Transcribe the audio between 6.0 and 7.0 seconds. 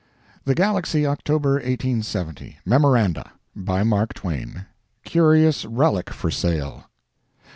FOR SALE.